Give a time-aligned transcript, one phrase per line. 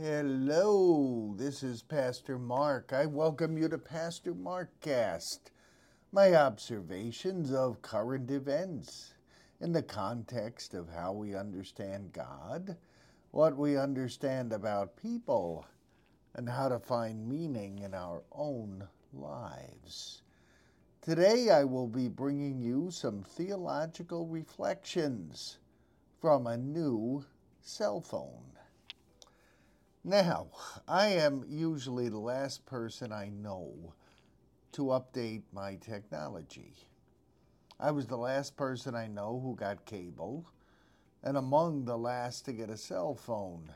[0.00, 2.92] Hello, this is Pastor Mark.
[2.92, 5.50] I welcome you to Pastor Markcast,
[6.12, 9.14] my observations of current events
[9.60, 12.76] in the context of how we understand God,
[13.32, 15.66] what we understand about people,
[16.36, 20.22] and how to find meaning in our own lives.
[21.02, 25.58] Today I will be bringing you some theological reflections
[26.20, 27.24] from a new
[27.60, 28.44] cell phone.
[30.08, 30.46] Now,
[30.88, 33.92] I am usually the last person I know
[34.72, 36.72] to update my technology.
[37.78, 40.46] I was the last person I know who got cable,
[41.22, 43.70] and among the last to get a cell phone.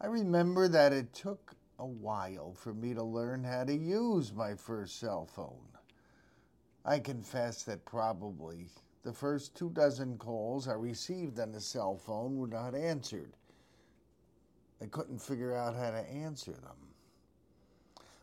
[0.00, 4.56] I remember that it took a while for me to learn how to use my
[4.56, 5.68] first cell phone.
[6.84, 8.66] I confess that probably
[9.04, 13.34] the first two dozen calls I received on the cell phone were not answered.
[14.80, 16.94] I couldn't figure out how to answer them.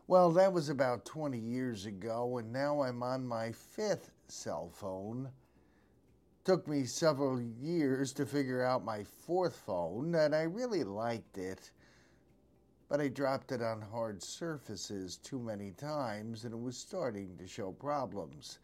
[0.08, 5.32] Well, that was about 20 years ago, and now I'm on my fifth cell phone.
[6.44, 11.72] Took me several years to figure out my fourth phone, and I really liked it,
[12.88, 17.48] but I dropped it on hard surfaces too many times, and it was starting to
[17.48, 18.60] show problems.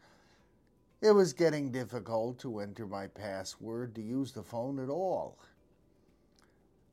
[1.00, 5.36] It was getting difficult to enter my password to use the phone at all.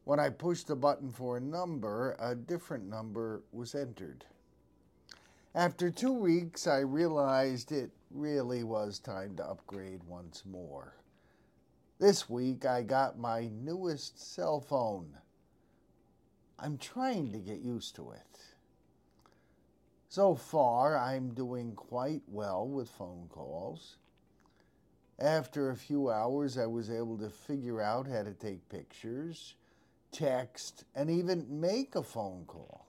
[0.10, 4.26] When I pushed the button for a number, a different number was entered.
[5.54, 10.96] After two weeks, I realized it really was time to upgrade once more.
[12.00, 15.16] This week, I got my newest cell phone.
[16.58, 18.40] I'm trying to get used to it.
[20.08, 23.98] So far, I'm doing quite well with phone calls.
[25.20, 29.54] After a few hours, I was able to figure out how to take pictures
[30.12, 32.86] text, and even make a phone call.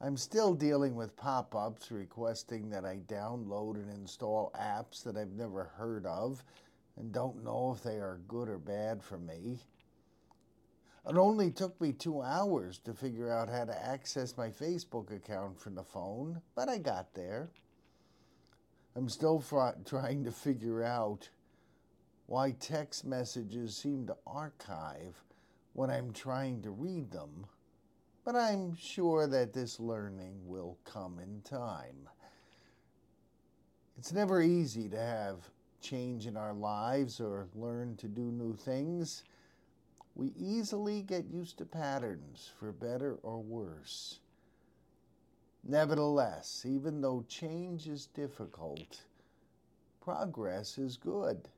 [0.00, 5.32] I'm still dealing with pop ups requesting that I download and install apps that I've
[5.32, 6.44] never heard of
[6.96, 9.58] and don't know if they are good or bad for me.
[11.08, 15.60] It only took me two hours to figure out how to access my Facebook account
[15.60, 17.50] from the phone, but I got there.
[18.96, 21.28] I'm still fr- trying to figure out
[22.26, 25.22] why text messages seem to archive
[25.74, 27.46] when I'm trying to read them,
[28.24, 32.08] but I'm sure that this learning will come in time.
[33.98, 39.24] It's never easy to have change in our lives or learn to do new things.
[40.14, 44.20] We easily get used to patterns, for better or worse.
[45.64, 49.02] Nevertheless, even though change is difficult,
[50.00, 51.48] progress is good.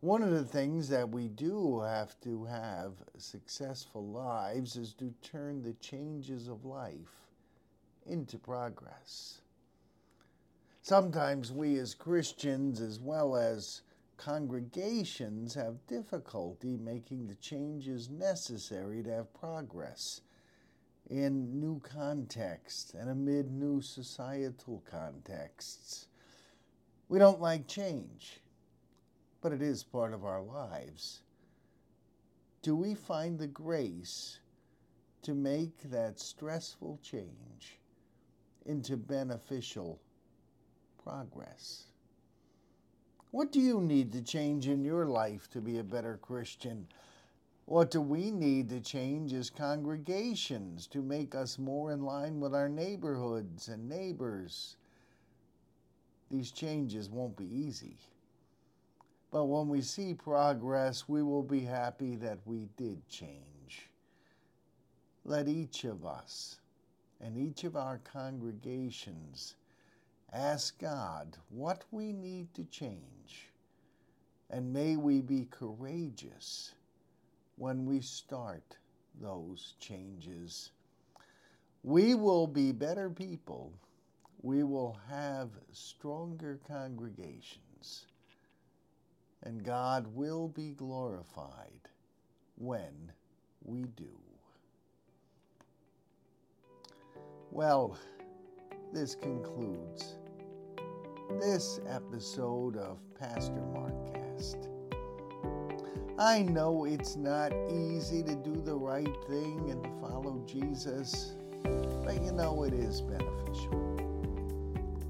[0.00, 5.60] One of the things that we do have to have successful lives is to turn
[5.60, 7.26] the changes of life
[8.06, 9.40] into progress.
[10.82, 13.82] Sometimes we as Christians, as well as
[14.16, 20.20] congregations, have difficulty making the changes necessary to have progress
[21.10, 26.06] in new contexts and amid new societal contexts.
[27.08, 28.40] We don't like change
[29.40, 31.22] but it is part of our lives.
[32.62, 34.40] Do we find the grace
[35.22, 37.78] to make that stressful change
[38.66, 40.00] into beneficial
[41.02, 41.84] progress?
[43.30, 46.86] What do you need to change in your life to be a better Christian?
[47.66, 52.54] What do we need to change as congregations to make us more in line with
[52.54, 54.76] our neighborhoods and neighbors?
[56.30, 57.98] These changes won't be easy.
[59.30, 63.90] But when we see progress, we will be happy that we did change.
[65.24, 66.60] Let each of us
[67.20, 69.56] and each of our congregations
[70.32, 73.50] ask God what we need to change.
[74.48, 76.72] And may we be courageous
[77.56, 78.78] when we start
[79.20, 80.70] those changes.
[81.82, 83.72] We will be better people.
[84.40, 88.06] We will have stronger congregations
[89.42, 91.88] and God will be glorified
[92.56, 93.12] when
[93.62, 94.18] we do.
[97.50, 97.98] Well,
[98.92, 100.16] this concludes
[101.40, 104.68] this episode of Pastor Markcast.
[106.18, 112.32] I know it's not easy to do the right thing and follow Jesus, but you
[112.32, 113.94] know it is beneficial.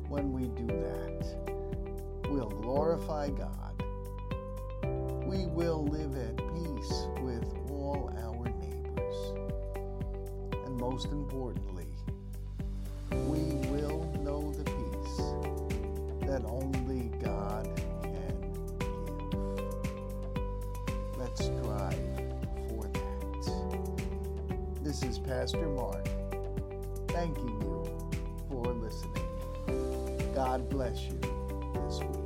[0.08, 3.67] When we do that, we'll glorify God
[5.28, 9.18] we will live at peace with all our neighbors.
[10.64, 11.84] And most importantly,
[13.10, 15.18] we will know the peace
[16.26, 17.68] that only God
[18.02, 18.40] can
[18.80, 19.68] give.
[21.18, 21.94] Let's strive
[22.70, 24.82] for that.
[24.82, 26.08] This is Pastor Mark
[27.08, 27.84] thanking you
[28.48, 29.28] for listening.
[30.34, 31.20] God bless you
[31.74, 32.17] this week.